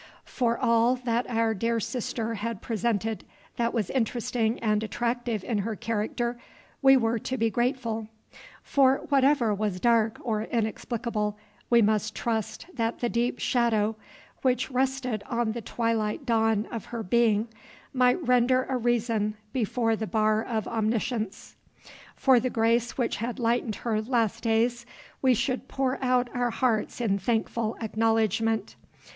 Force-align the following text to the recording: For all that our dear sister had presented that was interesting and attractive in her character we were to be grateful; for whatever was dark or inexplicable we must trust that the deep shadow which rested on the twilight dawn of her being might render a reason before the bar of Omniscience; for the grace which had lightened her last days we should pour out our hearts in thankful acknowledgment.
For 0.25 0.57
all 0.57 0.95
that 0.95 1.29
our 1.29 1.53
dear 1.53 1.79
sister 1.79 2.33
had 2.33 2.59
presented 2.63 3.23
that 3.57 3.71
was 3.71 3.91
interesting 3.91 4.57
and 4.57 4.81
attractive 4.81 5.43
in 5.43 5.59
her 5.59 5.75
character 5.75 6.39
we 6.81 6.97
were 6.97 7.19
to 7.19 7.37
be 7.37 7.51
grateful; 7.51 8.07
for 8.63 9.05
whatever 9.09 9.53
was 9.53 9.79
dark 9.79 10.17
or 10.23 10.41
inexplicable 10.45 11.37
we 11.69 11.83
must 11.83 12.15
trust 12.15 12.65
that 12.73 12.97
the 13.01 13.09
deep 13.09 13.37
shadow 13.37 13.95
which 14.41 14.71
rested 14.71 15.21
on 15.29 15.51
the 15.51 15.61
twilight 15.61 16.25
dawn 16.25 16.65
of 16.71 16.85
her 16.85 17.03
being 17.03 17.47
might 17.93 18.27
render 18.27 18.63
a 18.63 18.77
reason 18.77 19.35
before 19.53 19.95
the 19.95 20.07
bar 20.07 20.43
of 20.43 20.67
Omniscience; 20.67 21.55
for 22.15 22.39
the 22.39 22.49
grace 22.49 22.97
which 22.97 23.17
had 23.17 23.37
lightened 23.37 23.75
her 23.75 24.01
last 24.01 24.41
days 24.45 24.83
we 25.21 25.35
should 25.35 25.67
pour 25.67 26.03
out 26.03 26.27
our 26.33 26.49
hearts 26.49 26.99
in 26.99 27.19
thankful 27.19 27.77
acknowledgment. 27.81 28.75